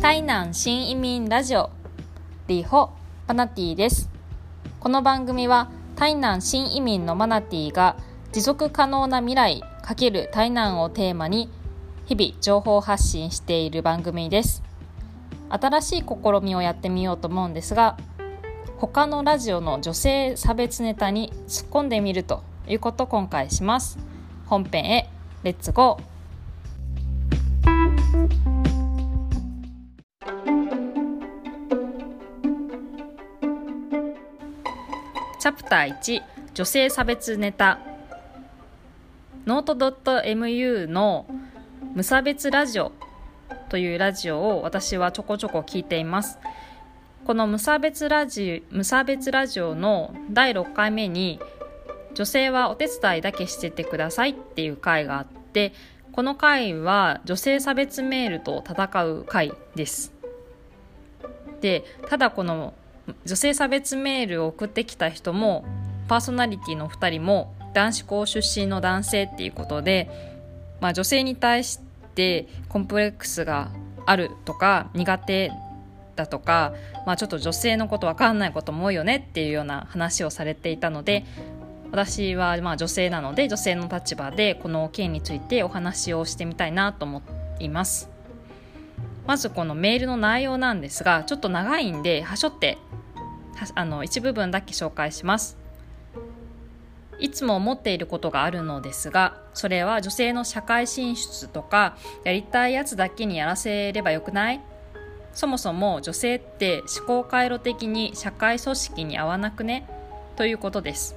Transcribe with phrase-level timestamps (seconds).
[0.00, 1.68] 台南新移民ラジオ。
[2.48, 2.88] リホ
[3.28, 4.08] マナティです。
[4.80, 7.96] この番組は台南新移民のマナティが
[8.32, 11.50] 持続可能な未来×台南をテーマに
[12.06, 14.62] 日々情報発信している番組です。
[15.50, 16.06] 新しい試
[16.42, 17.98] みをやってみようと思うんですが
[18.78, 23.98] 他のラジオの女性差別ネタに突っ込んでみるということを今回します。
[24.46, 25.10] 本編へ
[25.42, 26.10] レッツゴー。
[35.40, 37.78] チャプター1女性差別ネタ。
[39.46, 41.24] ノート .mu の
[41.94, 42.92] 無差別ラジオ
[43.70, 46.38] というラジオを私はちょこちょこ聞いています。
[47.24, 51.40] この無差別ラジ無差別ラジオの第6回目に
[52.12, 55.72] 女性はお手伝いだけしててくださいっていう回があって
[56.12, 60.12] この回は女性差別メールと戦う回です。
[61.62, 62.74] でただこの
[63.24, 65.64] 女性差別メールを送ってきた人も
[66.08, 70.10] パーソナリティの2人も男子校出身の男性っていうことで、
[70.80, 71.78] まあ、女性に対し
[72.14, 73.70] てコンプレックスが
[74.06, 75.52] あるとか苦手
[76.16, 76.74] だとか、
[77.06, 81.24] まあ、ちょっと女性のこと分かんないことも多いよねっていうような話をされていたので
[81.92, 87.22] 私はまあ女性なので女性の立場でこの件についてお話をしてみたいなと思
[87.58, 88.08] います。
[89.26, 92.78] まずこのメールの内容なんですがちょっと長いんではしょって
[93.74, 95.56] あの一部分だけ紹介します。
[97.18, 104.60] いつも思っていることがあるのですがそれは女性の社会進出とかやりたいやつだけにやらせればよくない？
[105.34, 109.86] そもそも女性って思考回路的に社会組織に合わなくね？
[110.36, 111.14] ということです。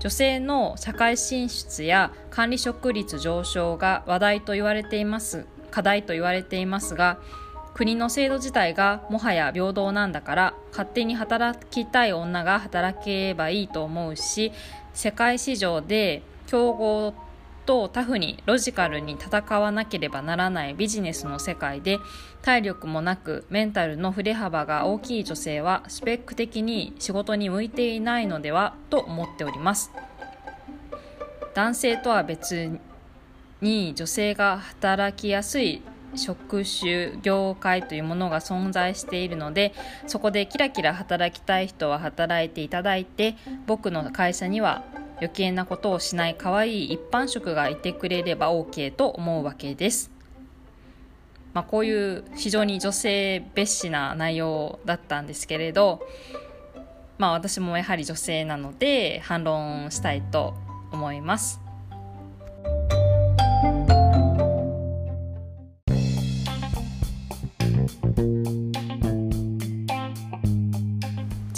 [0.00, 7.18] 女性の社会進出や管理職率上昇が話題と言われています課題と言われていますが
[7.78, 14.50] 国の制度自体がもはや平等なんだから勝手に働きたい女が働けばいいと思うし
[14.94, 17.14] 世界市場で競合
[17.66, 22.00] とタフにロジカルに戦わなければならないビジネスの世界で
[22.42, 29.92] 体力もなくメンタルの振れ幅が大きい女性はスペック的に仕事に向いていないのではと思っております。
[31.54, 32.80] 男性とは別
[33.60, 35.80] に女性が働きやすい
[36.16, 39.72] 職種業界というものが存在しているので
[40.06, 43.36] そこでキラキラ働きたい人は働いていただいて
[43.66, 44.84] 僕の会社には
[45.16, 50.10] 余計なことをしない可愛い一般職がいてくれれば OK と思うわけです。
[51.54, 56.06] まあ、こういう非常に女性蔑視な内容だったんですけれど、
[57.16, 60.54] まあ、私もやはり女性なので反論したいと
[60.92, 61.67] 思います。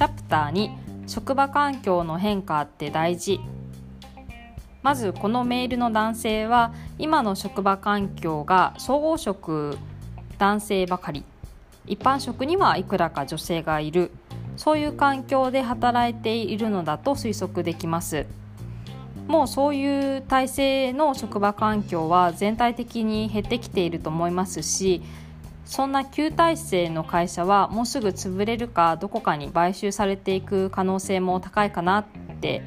[0.00, 0.70] チャプター2
[1.06, 3.38] 職場環境の変化って大事。
[4.80, 9.76] まずこのメールの男性は今の職場環境が総合職
[10.38, 11.22] 男性ばかり。
[11.86, 14.10] 一般職にはいくらか女性がいる。
[14.56, 18.24] そういう環境で働いているのだと推測できます。
[19.28, 25.02] もうそういう体制の職場環境は全体的に減ってきていると思いますし
[25.70, 32.06] そんな旧体制の会社はもうすぐ潰れるかどこかに買収されていく可能性も高いかなっ
[32.40, 32.64] て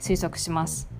[0.00, 0.90] 推測します。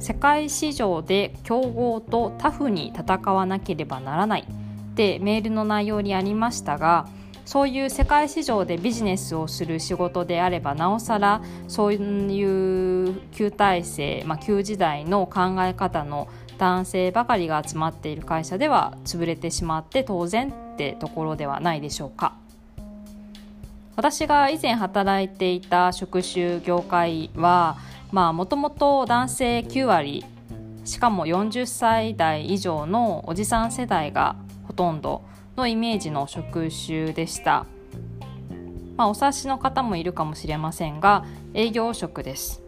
[0.00, 7.06] 世界市場で競合とタフに戦わなければならないってメールの内容にありましたが
[7.44, 16.28] そういう世界市場でビジネスをする仕事であればなおさらそういう旧体制、まあ、旧時代の考え方の
[16.58, 22.34] 男性ばかりが集まっている会社では潰れてしまって当然ってところではないでしょうか。
[23.96, 27.76] 私が以前働いていた職種業界は
[28.12, 30.24] もともと男性9割
[30.84, 34.36] しかも40歳代以上のおじさん世代が
[34.68, 35.22] ほとんど
[35.56, 37.66] のイメージの職種でした、
[38.96, 42.62] まあ、お察しの方もいるかもしれませんが営業職です。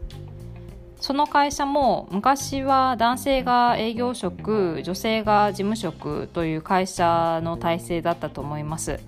[1.01, 8.99] その会社も昔は男性が営業職女性が事務職という会社の体制だったと思います。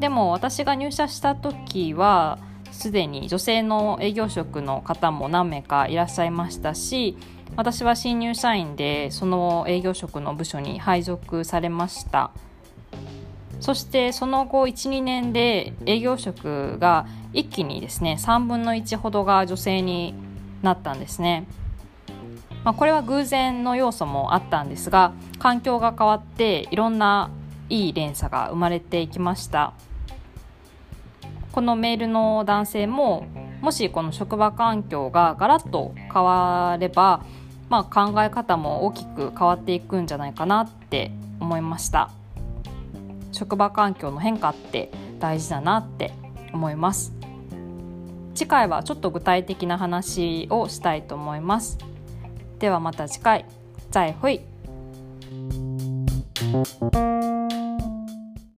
[0.00, 2.38] でも私が入社した時は
[2.72, 7.16] すでに女性の営業職の方も何名かいらっしゃいましたし
[7.56, 12.32] 私は新入社員でその営業職の部署に配属されました。
[13.60, 20.14] そしてその後12年で営業職が一気にですね3分の1ほどが女性に
[20.62, 21.46] なったんですね。
[22.64, 27.30] まあ、これは偶然の要素もあったんですが環境が変わっていろんな
[27.68, 29.72] いい連鎖が生まれていきました。
[31.52, 33.26] このメールの男性も
[33.60, 37.24] もしこの職場環境がガラッと変われば、
[37.68, 42.10] まあ、考え方も大きく変わっていくんじゃないかなって思いました。
[43.32, 46.12] 職場環境の変化って大事だなって
[46.52, 47.17] 思います。
[48.38, 51.76] 次回はちょっと具体的な話をしたいと思います。
[52.60, 53.44] ではまた次回。
[53.90, 54.42] 再会。